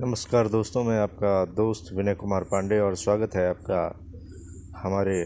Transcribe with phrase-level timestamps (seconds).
[0.00, 4.06] नमस्कार दोस्तों, मैं आपका दोस्त विनय कुमार पांडे और स्वागत है आपका
[4.76, 5.22] हमारे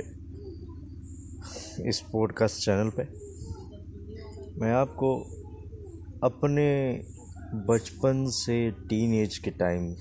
[1.88, 3.02] इस पॉडकास्ट चैनल पे।
[4.60, 5.20] मैं आपको
[6.22, 7.00] अपने
[7.54, 9.96] बचपन से टीन एज के टाइम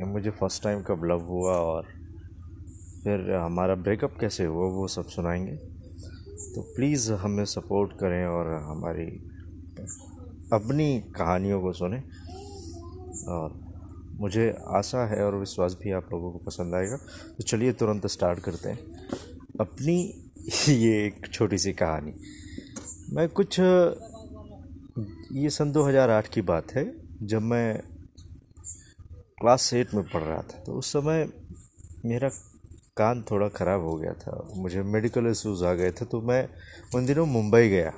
[0.00, 1.82] मुझे फ़र्स्ट टाइम कब लव हुआ और
[3.04, 5.56] फिर हमारा ब्रेकअप कैसे हुआ, वो सब सुनाएँगे।
[6.54, 9.06] तो प्लीज़ हमें सपोर्ट करें और हमारी
[10.52, 12.02] अपनी कहानियों को सुने
[13.28, 13.63] और
[14.20, 16.96] मुझे आशा है और विश्वास भी आप लोगों को पसंद आएगा।
[17.38, 19.08] तो चलिए तुरंत स्टार्ट करते हैं।
[19.60, 20.20] अपनी
[20.68, 22.12] ये एक छोटी सी कहानी।
[23.10, 23.60] मैं कुछ,
[25.32, 26.92] ये सन 2008 की बात है,
[27.22, 27.78] जब मैं
[29.40, 31.28] क्लास एट में पढ़ रहा था। तो उस समय
[32.04, 32.28] मेरा
[32.96, 36.48] कान थोड़ा ख़राब हो गया था, मुझे मेडिकल इशूज़ आ गए थे तो मैं
[36.94, 37.92] उन दिनों मुंबई गया।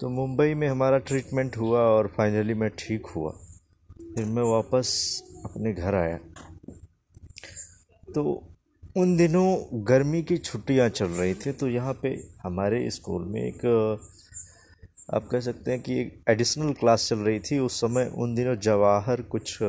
[0.00, 3.34] तो मुंबई में हमारा ट्रीटमेंट हुआ और फाइनली मैं ठीक हुआ।
[4.16, 4.90] फिर मैं वापस
[5.44, 6.18] अपने घर आया।
[8.14, 8.22] तो
[8.96, 12.08] उन दिनों गर्मी की छुट्टियाँ चल रही थी तो यहाँ पे
[12.42, 13.64] हमारे स्कूल में एक,
[15.14, 18.56] आप कह सकते हैं कि एक एडिशनल क्लास चल रही थी। उस समय उन दिनों
[18.56, 19.62] जवाहर कुछ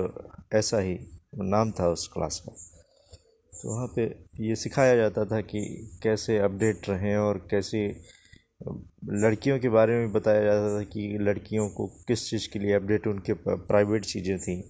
[0.54, 0.98] ऐसा ही
[1.36, 2.52] नाम था उस क्लास का
[3.52, 4.04] तो वहाँ पे
[4.40, 5.62] ये सिखाया जाता था कि
[6.04, 7.88] कैसे अपडेट रहें और कैसे
[8.62, 13.08] लड़कियों के बारे में बताया जाता था कि लड़कियों को किस चीज़ के लिए अपडेट
[13.08, 14.64] उनके प्राइवेट चीज़ें थी।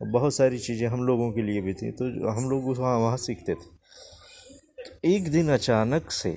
[0.00, 3.54] बहुत सारी चीज़ें हम लोगों के लिए भी थी तो हम लोग वहाँ वहाँ सीखते
[3.54, 6.36] थे। एक दिन अचानक से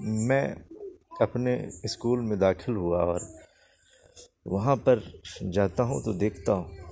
[0.00, 0.44] मैं
[1.22, 3.20] अपने स्कूल में दाखिल हुआ और
[4.46, 5.02] वहाँ पर
[5.44, 6.84] जाता हूँ तो देखता हूँ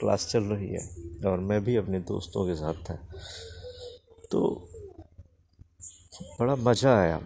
[0.00, 0.80] क्लास चल रही है
[1.26, 2.94] और मैं भी अपने दोस्तों के साथ था।
[4.30, 4.67] तो
[6.20, 7.20] बड़ा मज़ा आया।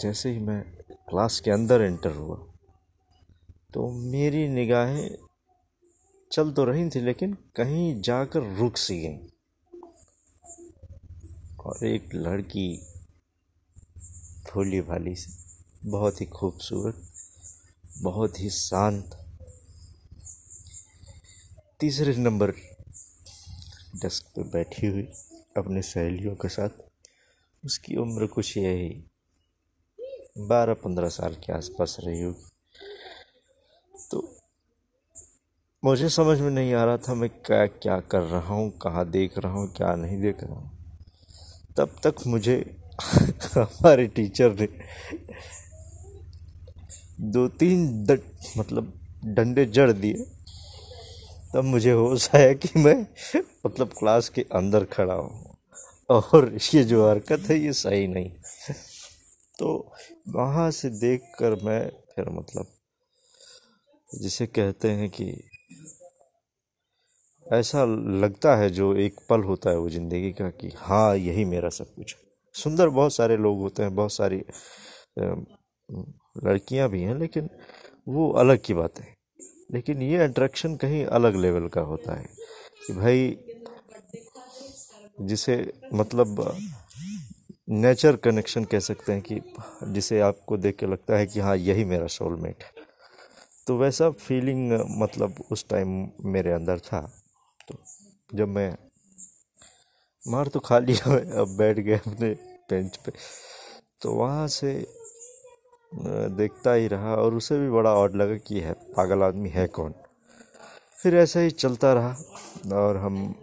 [0.00, 0.62] जैसे ही मैं
[1.08, 2.36] क्लास के अंदर एंटर हुआ
[3.74, 5.16] तो मेरी निगाहें
[6.30, 9.30] चल तो रही थी, लेकिन कहीं जाकर रुक सी गई।
[11.60, 12.68] और एक लड़की
[14.46, 15.32] भोली भाली से,
[15.86, 17.02] बहुत ही खूबसूरत,
[18.02, 19.16] बहुत ही शांत।
[21.80, 22.50] तीसरे नंबर
[23.96, 25.08] डेस्क पे बैठी हुई,
[25.56, 26.83] अपनी सहेलियों के साथ
[27.64, 29.04] उसकी उम्र कुछ यही
[30.38, 32.44] बारह पंद्रह साल के आसपास रही होगी।
[33.94, 34.36] तो
[35.84, 39.38] मुझे समझ में नहीं आ रहा था मैं क्या क्या कर रहा हूँ कहाँ देख
[39.38, 40.70] रहा हूँ क्या नहीं देख रहा हूँ।
[41.76, 42.76] तब तक मुझे
[43.56, 44.68] हमारे टीचर ने
[47.20, 48.20] दो तीन द,
[48.58, 48.92] मतलब
[49.24, 50.26] डंडे जड़ दिए।
[51.54, 53.06] तब मुझे होश आया कि मैं
[53.66, 55.53] मतलब क्लास के अंदर खड़ा हूँ।
[56.10, 58.30] और ये जो हरकत है, ये सही नहीं
[59.58, 59.92] तो
[60.28, 61.80] वहाँ से देख कर मैं
[62.14, 62.66] फिर मतलब
[64.06, 65.32] जिसे कहते हैं कि
[67.46, 67.84] ऐसा
[68.24, 71.94] लगता है जो एक पल होता है वो ज़िंदगी का कि हाँ यही मेरा सब
[71.94, 72.20] कुछ है।
[72.54, 74.42] सुंदर बहुत सारे लोग होते हैं, बहुत सारी
[76.44, 77.48] लड़कियाँ भी हैं, लेकिन
[78.08, 79.12] वो अलग की बात है।
[79.72, 82.26] लेकिन ये अट्रैक्शन कहीं अलग लेवल का होता है
[82.86, 83.28] कि भाई
[85.26, 85.56] जिसे
[85.94, 86.56] मतलब
[87.70, 89.40] नेचर कनेक्शन कह सकते हैं कि,
[89.84, 92.70] जिसे आपको देख के लगता है कि हाँ यही मेरा सोलमेट है।
[93.66, 97.00] तो वैसा फीलिंग मतलब उस टाइम मेरे अंदर था।
[97.68, 97.78] तो
[98.34, 98.76] जब मैं
[100.20, 102.30] मार तो खा लिया, अब बैठ गए अपने
[102.70, 103.12] बेंच पे
[104.02, 104.72] तो वहाँ से,
[106.30, 109.94] देखता ही रहा और उसे भी बड़ा ऑड लगा कि है, पागल आदमी है कौन?
[111.02, 113.34] फिर ऐसा ही चलता रहा और हम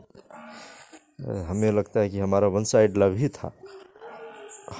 [1.21, 3.51] हमें लगता है कि हमारा वन साइड लव ही था।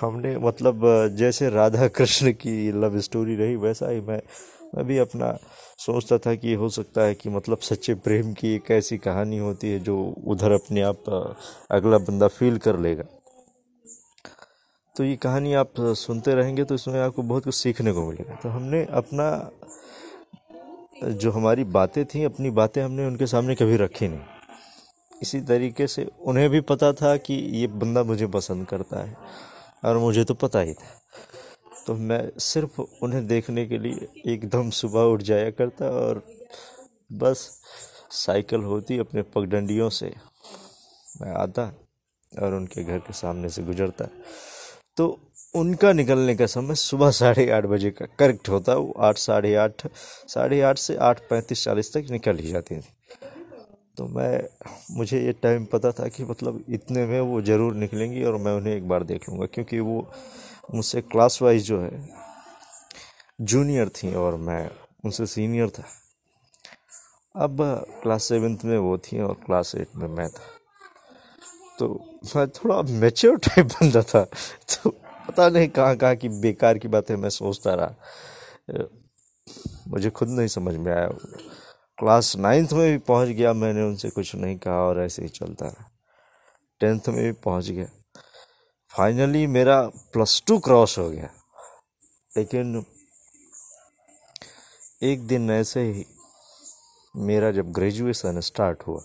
[0.02, 0.82] हमने मतलब
[1.18, 4.22] जैसे राधा कृष्ण की लव स्टोरी रही, वैसा ही मैं
[4.76, 5.38] मैं भी अपना
[5.78, 9.72] सोचता था कि हो सकता है कि मतलब सच्चे प्रेम की एक ऐसी कहानी होती
[9.72, 9.98] है जो
[10.28, 11.10] उधर अपने आप,
[11.72, 13.04] अगला बंदा फील कर लेगा।
[14.96, 18.50] तो ये कहानी आप सुनते रहेंगे तो इसमें आपको बहुत कुछ सीखने को मिलेगा। तो
[18.50, 19.52] हमने अपना,
[21.04, 24.22] जो हमारी बातें थी, अपनी बातें हमने उनके सामने कभी रखी नहीं।
[25.22, 29.18] इसी तरीके से उन्हें भी पता था कि ये बंदा मुझे पसंद करता है
[29.86, 31.02] और मुझे तो पता ही था।
[31.88, 36.24] तो मैं सिर्फ़ उन्हें देखने के लिए एकदम सुबह उठ जाया करता और
[37.14, 37.62] बस
[38.12, 40.14] साइकिल होती अपने पगडंडियों से।
[41.22, 41.74] मैं आता
[42.42, 44.06] और उनके घर के सामने से गुजरता।
[44.98, 45.20] तो
[45.56, 49.88] उनका निकलने का समय सुबह साढ़े आठ बजे का। करेक्ट होता, वो आठ, साढ़े आठ
[50.28, 52.88] साढ़े आठ से आठ पैंतीस चालीस तक निकल ही जाती थी।
[54.02, 54.48] तो मैं,
[54.98, 58.74] मुझे ये टाइम पता था कि मतलब इतने में वो ज़रूर निकलेंगी और मैं उन्हें
[58.76, 59.98] एक बार देख लूँगा, क्योंकि वो
[60.76, 62.10] मुझसे क्लास वाइज जो है
[63.42, 64.70] जूनियर थी और मैं
[65.06, 65.84] उनसे सीनियर था।
[67.36, 67.58] अब
[68.02, 70.50] क्लास सेवन्थ में वो थी और क्लास एट में मैं था।
[71.80, 71.94] तो
[72.36, 74.24] मैं थोड़ा मेच्योर टाइप बंदा था
[74.74, 74.90] तो
[75.28, 78.86] पता नहीं कहाँ कहाँ की बेकार की बातें मैं सोचता रहा।
[79.88, 81.10] मुझे खुद नहीं समझ में आया।
[82.02, 85.66] क्लास नाइन्थ में भी पहुँच गया, मैंने उनसे कुछ नहीं कहा और ऐसे ही चलता
[85.66, 85.90] रहा।
[86.80, 87.86] टेंथ में भी पहुँच गया।
[88.90, 89.82] फाइनली मेरा
[90.14, 91.30] प्लस टू क्रॉस हो गया।
[92.38, 92.86] लेकिन
[95.04, 96.06] एक दिन ऐसे ही
[97.16, 99.02] मेरा जब ग्रेजुएशन स्टार्ट हुआ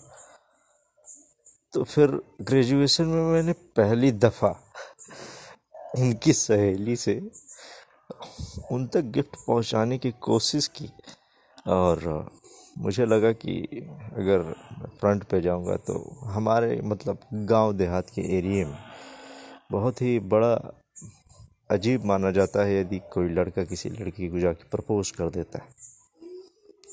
[1.73, 4.49] तो फिर ग्रेजुएशन में मैंने पहली दफ़ा
[5.97, 7.19] उनकी सहेली से
[8.71, 10.89] उन तक गिफ्ट पहुँचाने की कोशिश की
[11.67, 12.29] और
[12.77, 13.53] मुझे लगा कि
[14.13, 14.41] अगर
[14.99, 15.93] फ्रंट पे जाऊँगा तो
[16.25, 18.77] हमारे मतलब गाँव देहात के एरिए में
[19.71, 20.53] बहुत ही बड़ा
[21.71, 25.75] अजीब माना जाता है यदि कोई लड़का किसी लड़की को जाके प्रपोज कर देता है।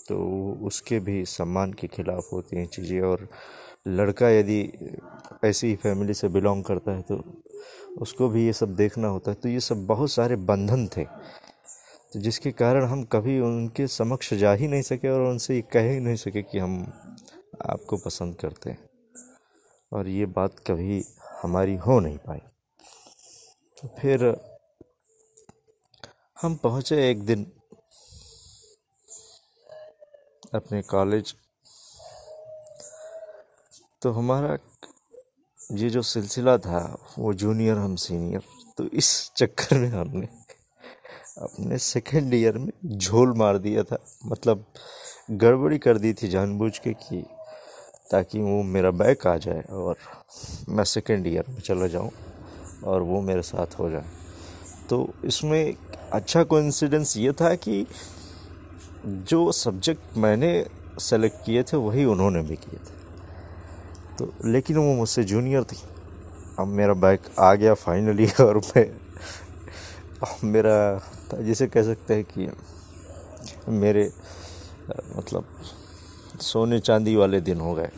[0.09, 0.17] तो
[0.63, 3.29] उसके भी सम्मान के खिलाफ होती हैं चीज़ें और
[3.89, 4.61] लड़का यदि
[5.45, 7.23] ऐसी ही फैमिली से बिलोंग करता है तो
[7.99, 11.05] उसको भी ये सब देखना होता है। तो ये सब बहुत सारे बंधन थे।
[12.15, 15.91] तो जिसके कारण हम कभी उनके समक्ष जा ही नहीं सके और उनसे ये कह
[15.91, 16.93] ही नहीं सके कि हम
[17.67, 18.89] आपको पसंद करते हैं।
[19.93, 21.05] और ये बात कभी
[21.43, 22.39] हमारी हो नहीं पाई।
[23.81, 24.37] तो फिर
[26.43, 27.53] हम पहुँचे एक दिन
[30.55, 31.35] अपने कॉलेज।
[34.03, 34.59] तो हमारा
[35.73, 38.43] ये जो सिलसिला था, वो जूनियर हम सीनियर
[38.79, 40.44] तो इस चक्कर में हमने
[41.39, 44.65] अपने सेकेंड ईयर में झोल मार दिया था। मतलब
[45.31, 47.25] गड़बड़ी कर दी थी जानबूझ के कि
[48.11, 49.97] ताकि वो मेरा बैक आ जाए और
[50.69, 52.11] मैं सेकेंड ईयर में चला जाऊँ
[52.85, 54.05] और वो मेरे साथ हो जाए।
[54.91, 55.75] तो इसमें
[56.13, 57.87] अच्छा कोइंसिडेंस ये था कि
[59.07, 60.67] जो सब्जेक्ट मैंने
[61.01, 62.95] सेलेक्ट किए थे, वही उन्होंने भी किए थे।
[64.19, 65.77] तो लेकिन वो मुझसे जूनियर थी।
[66.59, 68.87] अब मेरा बाइक आ गया फाइनली और मैं
[70.45, 71.01] मेरा
[71.41, 72.49] जिसे कह सकते हैं कि
[73.71, 74.11] मेरे
[75.17, 75.45] मतलब
[76.41, 77.91] सोने चांदी वाले दिन हो गए।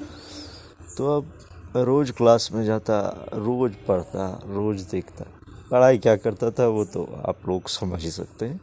[0.96, 1.32] तो अब
[1.76, 2.98] रोज़ क्लास में जाता,
[3.34, 5.24] रोज़ पढ़ता, रोज़ देखता।
[5.70, 8.60] पढ़ाई क्या करता था वो तो आप लोग समझ ही सकते हैं।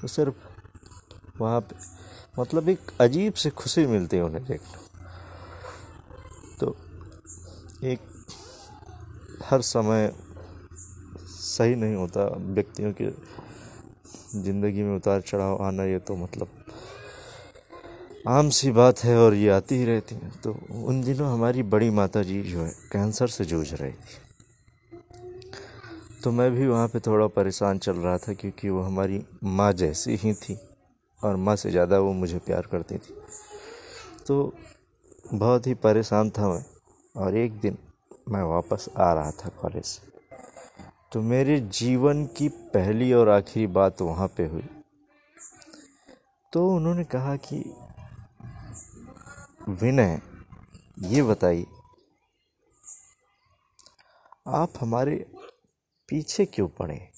[0.00, 0.34] तो सिर्फ़
[1.40, 1.76] वहाँ पे
[2.40, 4.78] मतलब एक अजीब से खुशी मिलती है उन्हें देखना
[6.60, 6.76] तो
[7.84, 8.00] एक,
[9.44, 10.12] हर समय
[11.28, 13.06] सही नहीं होता व्यक्तियों के
[14.34, 16.48] ज़िंदगी में उतार चढ़ाव आना ये तो मतलब
[18.28, 21.90] आम सी बात है और ये आती ही रहती है। तो उन दिनों हमारी बड़ी
[21.90, 24.18] माता जी जो है, कैंसर से जूझ रही थी।
[26.24, 30.16] तो मैं भी वहाँ पे थोड़ा परेशान चल रहा था क्योंकि वो हमारी माँ जैसी
[30.16, 30.58] ही थी
[31.18, 33.14] और माँ से ज़्यादा वो मुझे प्यार करती थी।
[34.26, 34.52] तो
[35.34, 36.64] बहुत ही परेशान था मैं
[37.14, 37.76] और एक दिन
[38.28, 40.17] मैं वापस आ रहा था कॉलेज से।
[41.12, 44.68] तो मेरे जीवन की पहली और आखिरी बात वहाँ पे हुई।
[46.52, 47.74] तो उन्होंने कहा कि,
[49.68, 50.20] विनय,
[50.98, 51.66] ये बताइए,
[54.46, 55.26] आप हमारे
[56.08, 57.08] पीछे क्यों पड़े?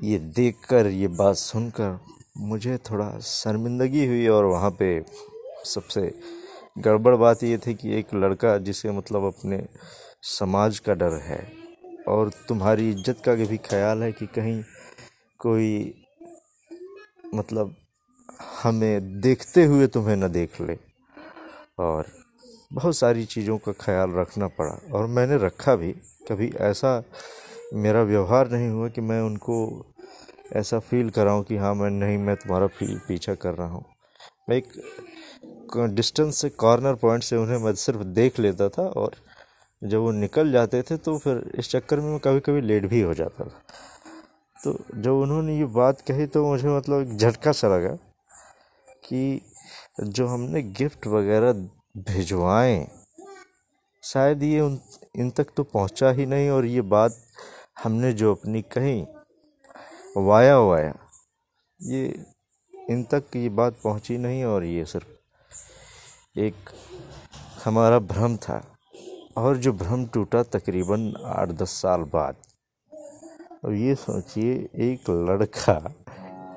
[0.00, 2.00] ये देखकर, ये बात सुनकर
[2.36, 5.04] मुझे थोड़ा शर्मिंदगी हुई और वहाँ पे
[5.64, 6.20] सबसे
[6.78, 9.68] गड़बड़ बात ये थी कि एक लड़का जिसे मतलब अपने
[10.22, 11.61] समाज का डर है
[12.08, 14.62] और तुम्हारी इज़्ज़त का भी ख्याल है कि कहीं
[15.40, 15.94] कोई
[17.34, 17.74] मतलब
[18.62, 20.76] हमें देखते हुए तुम्हें न देख ले।
[21.78, 22.06] और
[22.72, 25.92] बहुत सारी चीज़ों का ख्याल रखना पड़ा। और मैंने रखा भी।
[26.28, 27.02] कभी ऐसा
[27.74, 29.56] मेरा व्यवहार नहीं हुआ कि मैं उनको
[30.56, 33.84] ऐसा फील कराऊं कि हाँ मैं नहीं, मैं तुम्हारा फील पीछा कर रहा हूँ।
[34.48, 39.14] मैं एक डिस्टेंस से कॉर्नर पॉइंट से उन्हें मैं सिर्फ़ देख लेता था और
[39.82, 43.00] जब वो निकल जाते थे तो फिर इस चक्कर में मैं कभी कभी लेट भी
[43.00, 43.62] हो जाता था।
[44.56, 47.94] तो जब उन्होंने ये बात कही तो मुझे मतलब एक झटका सा लगा
[49.04, 49.40] कि
[50.00, 51.52] जो हमने गिफ्ट वगैरह
[52.08, 52.86] भिजवाए,
[54.02, 54.78] शायद ये उन,
[55.16, 57.16] इन तक तो पहुँचा ही नहीं और ये बात
[57.84, 59.04] हमने जो अपनी कही,
[60.16, 60.94] वाया वाया,
[61.78, 62.24] ये
[62.90, 66.70] इन तक ये बात पहुँची नहीं और ये सिर्फ़ एक
[67.64, 68.62] हमारा भ्रम था।
[69.36, 72.36] और जो भ्रम टूटा तकरीबन आठ दस साल बाद।
[73.64, 75.94] अब ये सोचिए, एक लड़का,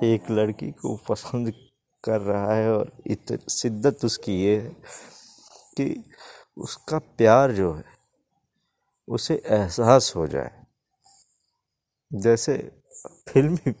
[0.02, 1.52] एक लड़की को पसंद
[2.04, 4.70] कर रहा है और इत, शिद्दत उसकी ये है
[5.76, 6.04] कि
[6.56, 7.84] उसका प्यार जो है,
[9.08, 10.62] उसे एहसास हो जाए।
[12.12, 12.82] जैसे
[13.36, 13.72] फिल्मी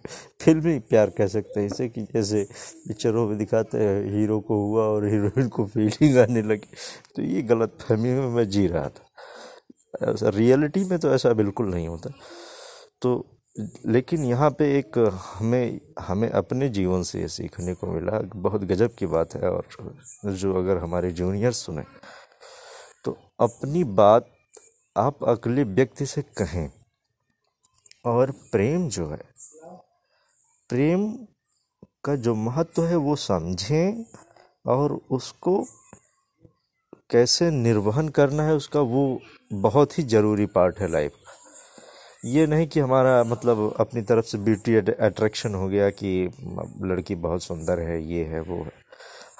[0.42, 2.42] फिल्मी प्यार कह सकते हैं इसे कि जैसे
[2.88, 6.74] पिक्चरों में दिखाते हैं, हीरो को हुआ और हीरोइन को फीलिंग आने लगी।
[7.16, 11.70] तो ये गलत फहमी में मैं जी रहा था। ऐसा रियलिटी में तो ऐसा बिल्कुल
[11.70, 12.10] नहीं होता।
[13.02, 13.14] तो
[13.86, 14.98] लेकिन यहाँ पे एक
[15.34, 19.66] हमें हमें अपने जीवन से ये सीखने को मिला। बहुत गजब की बात है और
[20.26, 21.82] जो अगर हमारे जूनियर्स सुने
[23.04, 24.28] तो अपनी बात
[24.96, 26.70] आप अगले व्यक्ति से कहें।
[28.06, 29.20] और प्रेम जो है,
[30.70, 31.10] प्रेम
[32.04, 34.04] का जो महत्व है वो समझें
[34.66, 35.64] और उसको
[37.10, 39.20] कैसे निर्वहन करना है उसका वो
[39.52, 41.32] बहुत ही ज़रूरी पार्ट है लाइफ का।
[42.24, 46.12] ये नहीं कि हमारा मतलब अपनी तरफ़ से ब्यूटी अट्रैक्शन हो गया कि
[46.82, 48.72] लड़की बहुत सुंदर है, ये है, वो है।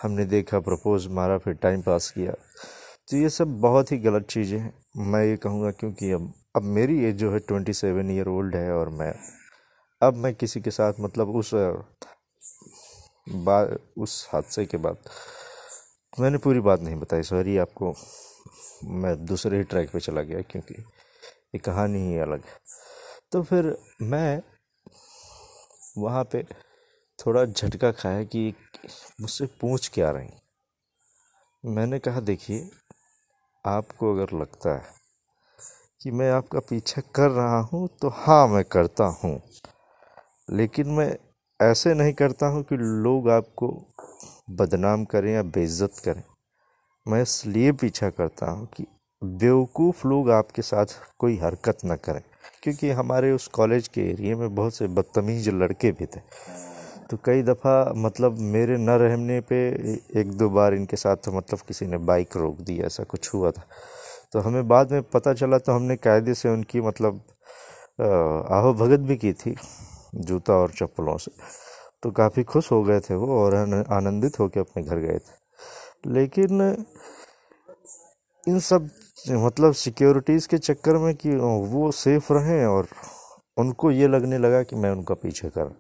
[0.03, 2.35] हमने देखा प्रपोज मारा, फिर टाइम पास किया।
[3.09, 4.73] तो ये सब बहुत ही गलत चीज़ें हैं।
[5.03, 8.73] मैं ये कहूँगा क्योंकि अब अब मेरी एज जो है ट्वेंटी सेवन ईयर ओल्ड है
[8.73, 9.13] और मैं,
[10.03, 11.51] अब मैं किसी के साथ मतलब उस
[13.27, 14.97] बात उस हादसे के बाद,
[16.13, 17.95] मैंने पूरी बात नहीं बताई। सॉरी आपको,
[18.85, 22.59] मैं दूसरे ही ट्रैक पे चला गया क्योंकि ये कहानी ही अलग है।
[23.33, 24.43] तो फिर मैं
[25.99, 26.43] वहाँ पे
[27.19, 28.53] थोड़ा झटका खाया कि
[29.21, 30.29] मुझसे पूछ क्या रही।
[31.65, 32.69] मैंने कहा, देखिए
[33.67, 34.95] आपको अगर लगता है
[36.03, 39.41] कि मैं आपका पीछा कर रहा हूँ तो हाँ मैं करता हूँ।
[40.51, 41.17] लेकिन मैं
[41.61, 43.69] ऐसे नहीं करता हूँ कि लोग आपको
[44.51, 46.23] बदनाम करें या बेइज्जत करें।
[47.07, 48.87] मैं इसलिए पीछा करता हूँ कि
[49.23, 52.23] बेवकूफ़ लोग आपके साथ कोई हरकत ना करें,
[52.63, 56.21] क्योंकि हमारे उस कॉलेज के एरिया में बहुत से बदतमीज लड़के भी थे।
[57.11, 59.57] तो कई दफ़ा मतलब मेरे न रहने पे
[60.21, 63.63] एक दो बार इनके साथ मतलब किसी ने बाइक रोक दी, ऐसा कुछ हुआ था।
[64.33, 67.21] तो हमें बाद में पता चला तो हमने कायदे से उनकी मतलब
[68.01, 69.55] आहो भगत भी की थी,
[70.17, 71.31] जूता और चप्पलों से।
[72.03, 73.55] तो काफ़ी खुश हो गए थे वो और
[73.93, 76.85] आनंदित होकर अपने घर गए थे। लेकिन
[78.47, 78.89] इन सब
[79.29, 82.89] मतलब सिक्योरिटीज़ के चक्कर में कि वो सेफ़ रहें और
[83.57, 85.75] उनको ये लगने लगा कि मैं उनका पीछे कर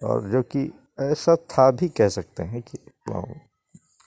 [0.00, 0.70] और जो कि
[1.02, 2.78] ऐसा था भी कह सकते हैं कि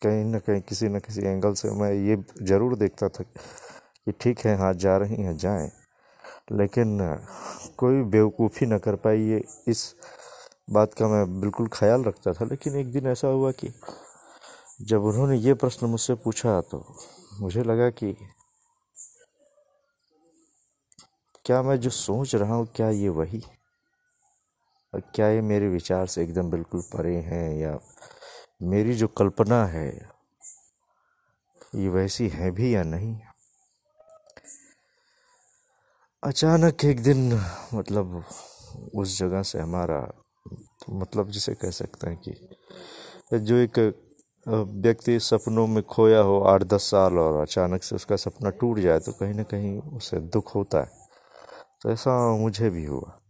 [0.04, 4.40] कहीं ना कहीं, किसी न किसी एंगल से मैं ये ज़रूर देखता था कि ठीक
[4.46, 5.70] है हाँ जा रही हैं, जाएँ।
[6.52, 6.98] लेकिन
[7.78, 9.94] कोई बेवकूफ़ी ना कर पाई ये, इस
[10.72, 13.74] बात का मैं बिल्कुल ख्याल रखता था। लेकिन एक दिन ऐसा हुआ कि
[14.82, 16.84] जब उन्होंने ये प्रश्न मुझसे पूछा तो
[17.42, 18.16] मुझे लगा कि
[21.46, 23.42] क्या मैं जो सोच रहा हूँ, क्या ये वही?
[24.94, 27.78] क्या ये मेरे विचार से एकदम बिल्कुल परे हैं या
[28.62, 29.88] मेरी जो कल्पना है,
[31.76, 33.20] ये वैसी है भी या नहीं?
[36.24, 37.40] अचानक एक दिन
[37.74, 38.24] मतलब
[38.96, 40.02] उस जगह से हमारा
[40.90, 43.80] मतलब जिसे कह सकते हैं कि जो एक
[44.48, 49.00] व्यक्ति सपनों में खोया हो आठ दस साल और अचानक से उसका सपना टूट जाए
[49.00, 50.92] तो कहीं ना कहीं उसे दुख होता है।
[51.82, 53.21] तो ऐसा मुझे भी हुआ।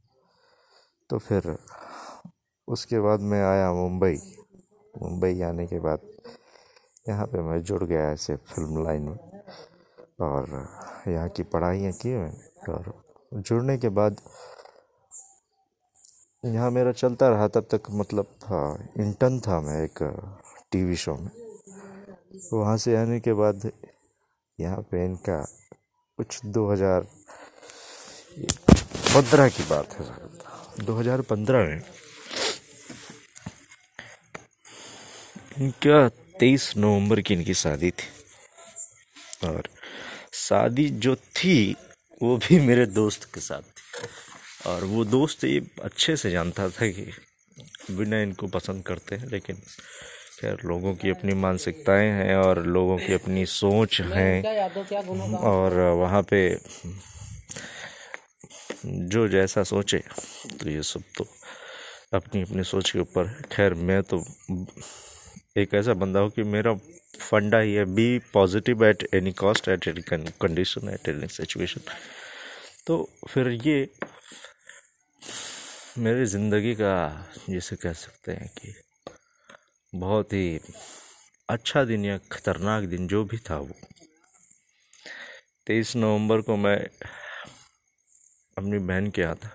[1.11, 1.55] तो फिर
[2.67, 4.15] उसके बाद मैं आया मुंबई।
[4.93, 5.99] मुंबई आने के बाद
[7.09, 9.17] यहाँ पे मैं जुड़ गया ऐसे फ़िल्म लाइन में
[10.21, 10.47] और
[11.07, 12.93] यहाँ की पढ़ाइयाँ की मैंने और
[13.33, 14.21] जुड़ने के बाद
[16.45, 18.61] यहाँ मेरा चलता रहा। तब तक मतलब था
[18.99, 19.99] इंटर्न था मैं एक
[20.71, 21.29] टीवी शो में।
[22.53, 23.69] वहाँ से आने के बाद
[24.59, 25.39] यहाँ पे इनका
[26.17, 27.07] कुछ 2000
[29.13, 30.30] पंद्रह की बात है।
[30.79, 31.81] 2015 में।
[35.57, 38.07] इनका तेईस नवंबर की इनकी शादी थी।
[39.47, 39.63] और
[40.33, 41.75] शादी जो थी,
[42.23, 44.07] वो भी मेरे दोस्त के साथ थी।
[44.69, 47.11] और वो दोस्त ये अच्छे से जानता था कि
[47.91, 49.55] बिना इनको पसंद करते हैं, लेकिन
[50.41, 54.67] खैर, लोगों की अपनी मानसिकताएँ हैं और लोगों की अपनी सोच हैं।
[55.37, 56.57] और वहाँ पे
[58.85, 59.97] जो जैसा सोचे
[60.59, 61.27] तो ये सब तो
[62.13, 64.23] अपनी अपनी सोच के ऊपर खैर, मैं तो
[65.57, 66.73] एक ऐसा बंदा हूँ कि मेरा
[67.19, 70.01] फंडा ही है be positive at any cost at any
[70.41, 71.81] condition at any situation
[72.87, 73.89] तो फिर ये
[75.97, 76.93] मेरी ज़िंदगी का
[77.49, 78.73] जिसे कह सकते हैं कि
[79.95, 80.59] बहुत ही
[81.49, 83.75] अच्छा दिन या ख़तरनाक दिन जो भी था वो।
[85.67, 86.77] तेईस नवंबर को मैं
[88.57, 89.51] अपनी बहन के यहाँ था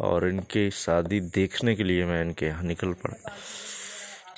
[0.00, 3.16] और इनकी शादी देखने के लिए मैं इनके यहाँ निकल पड़ा।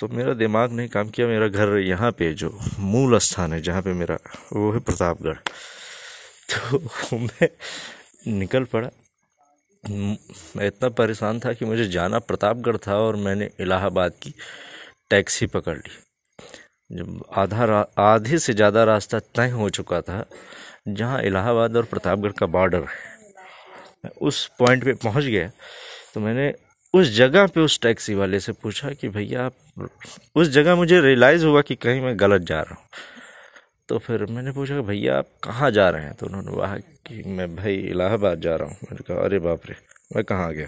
[0.01, 3.83] तो मेरा दिमाग नहीं काम किया, मेरा घर यहाँ पे जो मूल स्थान है, जहाँ
[3.83, 4.19] पे मेरा
[4.53, 5.37] वो है प्रतापगढ़।
[6.51, 7.49] तो मैं
[8.29, 8.89] निकल पड़ा।
[9.85, 14.35] मैं इतना परेशान था कि मुझे जाना प्रतापगढ़ था और मैंने इलाहाबाद की
[15.11, 15.99] टैक्सी पकड़ ली।
[16.91, 20.25] जब आधा आधे से ज़्यादा रास्ता तय हो चुका था,
[20.89, 23.14] जहाँ इलाहाबाद और प्रतापगढ़ का बॉर्डर है।
[24.09, 25.51] उस पॉइंट पे पहुँच गया
[26.15, 26.55] तो मैंने
[26.95, 29.55] उस जगह पे उस टैक्सी वाले से पूछा कि भैया आप,
[30.37, 32.89] उस जगह मुझे रियलाइज़ हुआ कि कहीं मैं गलत जा रहा हूँ।
[33.89, 36.15] तो फिर मैंने पूछा भैया आप कहाँ जा रहे हैं?
[36.15, 39.75] तो उन्होंने कहा कि मैं भाई इलाहाबाद जा रहा हूँ। मैंने कहा, अरे बाप रे,
[40.17, 40.67] मैं कहाँ गया?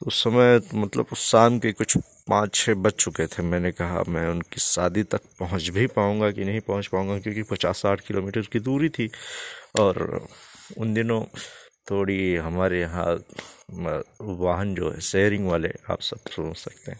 [0.00, 1.96] तो उस समय मतलब उस शाम के कुछ
[2.28, 6.44] पाँच छः बज चुके थे। मैंने कहा, मैं उनकी शादी तक पहुँच भी पाऊँगा कि
[6.44, 7.18] नहीं पहुँच पाऊँगा?
[7.18, 9.10] क्योंकि पचास साठ किलोमीटर की दूरी थी
[9.78, 10.26] और
[10.78, 11.22] उन दिनों
[11.86, 13.06] थोड़ी हमारे यहाँ
[14.22, 16.98] वाहन जो है, शेयरिंग वाले, आप सब समझ सकते हैं।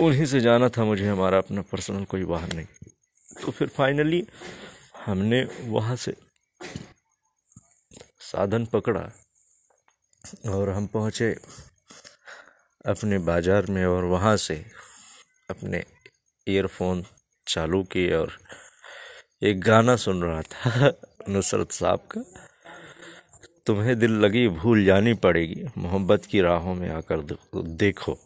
[0.00, 2.66] उन्हीं से जाना था मुझे हमारा अपना पर्सनल कोई वाहन नहीं।
[3.28, 4.26] तो फिर फाइनली
[5.04, 6.14] हमने वहाँ से
[8.22, 9.10] साधन पकड़ा
[10.50, 11.30] और हम पहुँचे
[12.86, 14.54] अपने बाज़ार में और वहाँ से
[15.50, 15.82] अपने
[16.46, 17.04] ईयरफोन
[17.46, 18.32] चालू किए और
[19.42, 20.92] एक गाना सुन रहा था,
[21.28, 22.20] नुसरत साहब का।
[23.66, 27.22] तुम्हें दिल लगी भूल जानी पड़ेगी। मोहब्बत की राहों में आकर
[27.56, 28.18] देखो।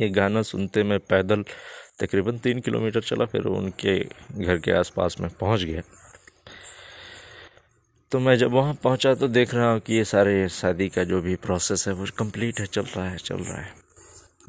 [0.00, 1.44] ये गाना सुनते मैं पैदल
[2.00, 3.98] तकरीबन तीन किलोमीटर चला, फिर उनके
[4.44, 5.82] घर के आसपास में पहुँच गया।
[8.12, 11.20] तो मैं जब वहाँ पहुँचा तो देख रहा हूँ कि ये सारे शादी का जो
[11.20, 13.72] भी प्रोसेस है, वो कंप्लीट है, चल रहा है, चल रहा है।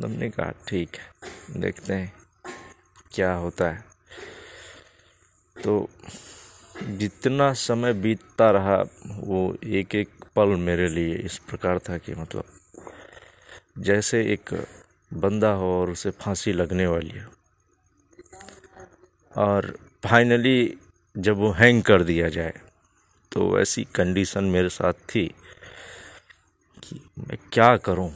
[0.04, 2.14] हमने कहा, ठीक है, देखते हैं
[3.16, 3.84] क्या होता है।
[5.56, 5.90] तो
[6.82, 8.76] जितना समय बीतता रहा,
[9.08, 12.44] वो एक एक पल मेरे लिए इस प्रकार था कि मतलब
[13.80, 14.54] जैसे एक
[15.14, 17.32] बंदा हो और उसे फांसी लगने वाली हो।
[19.44, 20.78] और फाइनली
[21.18, 22.54] जब वो हैंग कर दिया जाए
[23.32, 25.26] तो ऐसी कंडीशन मेरे साथ थी
[26.84, 28.12] कि मैं क्या करूँ?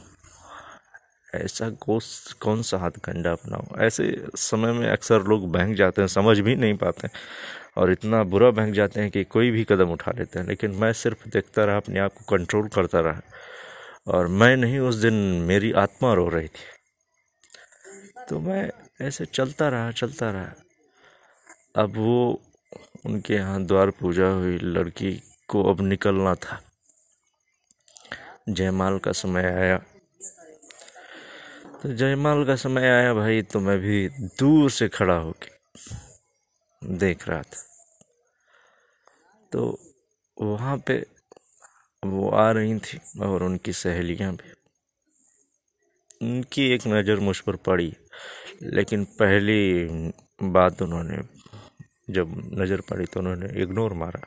[1.34, 3.78] ऐसा कोस, कौन सा हाथ कंडा अपनाऊं?
[3.78, 7.08] ऐसे समय में अक्सर लोग बहक जाते हैं, समझ भी नहीं पाते
[7.76, 10.92] और इतना बुरा बहक जाते हैं कि कोई भी कदम उठा लेते हैं। लेकिन मैं
[10.92, 13.20] सिर्फ़ देखता रहा, अपने आप को कंट्रोल करता रहा।
[14.06, 16.74] और मैं नहीं, उस दिन मेरी आत्मा रो रही थी।
[18.28, 20.52] तो मैं ऐसे चलता रहा चलता रहा।
[21.76, 22.42] अब वो,
[23.06, 26.62] उनके यहाँ द्वार पूजा हुई लड़की को अब निकलना था।
[28.48, 29.78] जयमाल का समय आया।
[31.82, 35.48] तो जयमाल का समय आया भाई तो मैं भी दूर से खड़ा होके
[36.84, 37.62] देख रहा था।
[39.52, 39.78] तो
[40.38, 40.94] वहाँ पे
[42.02, 44.52] वो आ रही थी और उनकी सहेलियाँ भी।
[46.22, 47.92] उनकी एक नज़र मुझ पर पड़ी,
[48.64, 49.86] लेकिन पहली
[50.44, 51.18] बात उन्होंने,
[52.10, 54.20] जब नज़र पड़ी तो उन्होंने इग्नोर मारा।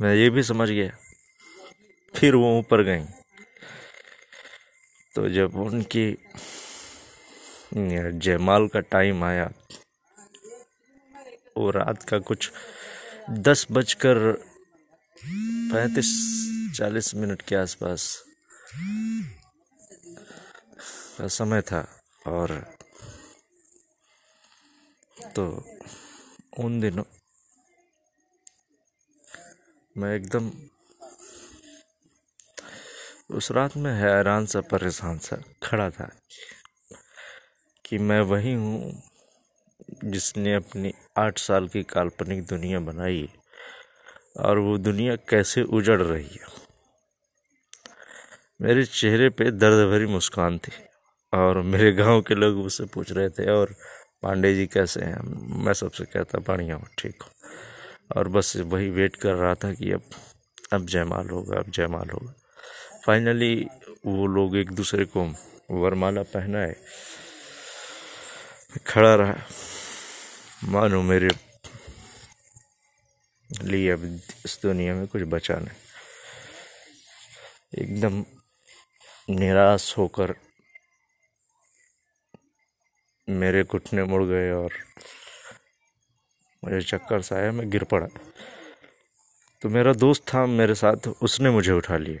[0.00, 0.90] मैं ये भी समझ गया,
[2.14, 3.04] फिर वो ऊपर गई।
[5.12, 6.06] तो जब उनकी,
[7.74, 9.50] जयमाल का टाइम आया
[11.56, 12.50] वो रात का कुछ
[13.30, 14.18] दस बजकर
[15.72, 16.10] पैंतीस
[16.76, 18.22] चालीस मिनट के आसपास
[21.18, 21.84] का समय था
[22.26, 22.74] और
[25.36, 25.46] तो
[26.58, 27.04] उन दिनों
[29.96, 30.50] मैं एकदम
[33.30, 36.10] उस रात में हैरान सा, परेशान सा खड़ा था
[37.84, 39.02] कि मैं वही हूँ
[40.04, 43.28] जिसने अपनी आठ साल की काल्पनिक दुनिया बनाई
[44.38, 46.48] और वो दुनिया कैसे उजड़ रही है।
[48.60, 50.72] मेरे चेहरे पे दर्द भरी मुस्कान थी
[51.32, 53.74] और मेरे गाँव के लोग मुझसे पूछ रहे थे, और
[54.22, 55.20] पांडे जी कैसे हैं?
[55.64, 57.30] मैं सबसे कहता, बढ़िया हूँ, ठीक हो।
[58.16, 60.02] और बस वही वेट कर रहा था कि अब
[60.72, 62.34] अब जयमाल होगा, अब जयमाल होगा।
[63.06, 63.66] फाइनली
[64.06, 65.24] वो लोग एक दूसरे को
[65.72, 66.74] वरमाला पहनाए,
[68.86, 69.36] खड़ा रहा।
[70.64, 71.28] मानो मेरे
[73.50, 74.04] लिए अब
[74.44, 75.76] इस दुनिया में कुछ बचा नहीं।
[77.78, 78.24] एकदम
[79.34, 80.34] निराश होकर
[83.28, 84.72] मेरे घुटने मुड़ गए और
[86.64, 88.06] मुझे चक्कर सा आया, मैं गिर पड़ा।
[89.62, 92.20] तो मेरा दोस्त था मेरे साथ, उसने मुझे उठा लिया।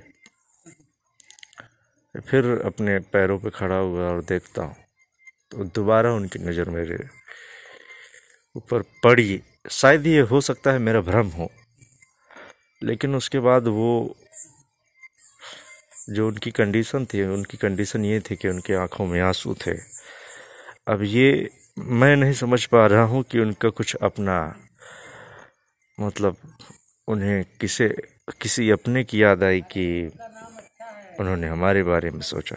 [2.20, 4.76] फिर अपने पैरों पे खड़ा हुआ और देखता हूँ।
[5.50, 6.98] तो दोबारा उनकी नज़र मेरे
[8.60, 11.50] ऊपर पड़ी। शायद ये हो सकता है मेरा भ्रम हो।
[12.82, 14.16] लेकिन उसके बाद वो
[16.10, 19.72] जो उनकी कंडीशन थी, उनकी कंडीशन ये थी कि उनकी आँखों में आँसू थे।
[20.88, 24.56] अब ये मैं नहीं समझ पा रहा हूँ कि उनका कुछ अपना
[26.00, 26.36] मतलब
[27.08, 27.88] उन्हें किसे,
[28.40, 30.10] किसी अपने की याद आई कि
[31.20, 32.56] उन्होंने हमारे बारे में सोचा।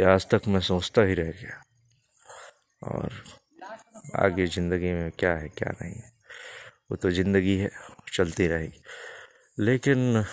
[0.00, 1.60] ये आज तक मैं सोचता ही रह गया।
[2.82, 3.24] और
[4.14, 6.12] आगे ज़िंदगी में क्या है, क्या नहीं है।
[6.90, 7.70] वो तो ज़िंदगी है,
[8.12, 8.82] चलती रहेगी।
[9.58, 10.24] लेकिन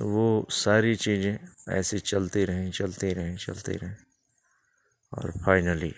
[0.00, 1.38] वो सारी चीज़ें
[1.74, 3.96] ऐसे चलती रहें चलती रहें चलती रहें
[5.12, 5.94] और फाइनली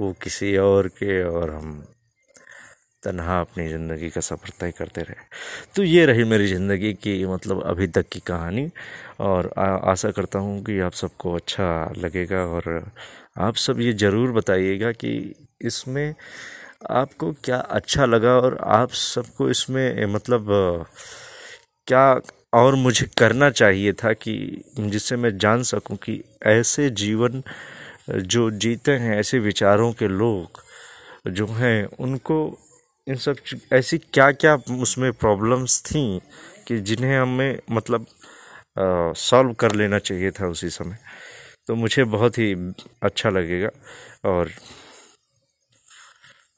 [0.00, 1.93] वो किसी और के और हम
[3.04, 5.24] तनहा अपनी ज़िंदगी का सफ़र तय करते रहे।
[5.76, 8.68] तो ये रही मेरी ज़िंदगी की मतलब अभी तक की कहानी
[9.20, 12.84] और आ, आशा करता हूँ कि आप सबको अच्छा लगेगा और
[13.38, 15.14] आप सब ये ज़रूर बताइएगा कि
[15.62, 16.14] इसमें
[16.90, 20.46] आपको क्या अच्छा लगा और आप सबको इसमें मतलब
[21.86, 22.20] क्या
[22.54, 24.34] और मुझे करना चाहिए था कि
[24.78, 27.42] जिससे मैं जान सकूँ कि ऐसे जीवन
[28.10, 30.62] जो जीते हैं ऐसे विचारों के लोग
[31.30, 32.36] जो हैं उनको
[33.06, 33.36] इन सब
[33.72, 36.20] ऐसी क्या क्या उसमें प्रॉब्लम्स थी
[36.68, 38.06] कि जिन्हें हमें मतलब
[39.18, 40.96] सॉल्व कर लेना चाहिए था उसी समय?
[41.66, 42.52] तो मुझे बहुत ही
[43.02, 43.68] अच्छा लगेगा
[44.24, 44.50] और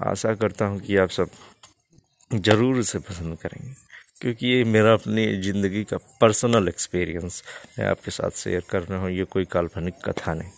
[0.00, 1.30] आशा करता हूँ कि आप सब
[2.30, 3.74] ज़रूर इसे पसंद करेंगे।
[4.20, 7.42] क्योंकि ये मेरा अपनी ज़िंदगी का पर्सनल एक्सपीरियंस
[7.78, 10.50] मैं आपके साथ शेयर कर रहा हूँ, ये कोई काल्पनिक कथा नहीं।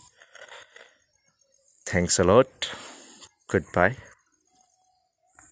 [1.85, 2.65] Thanks a lot
[3.51, 3.95] good bye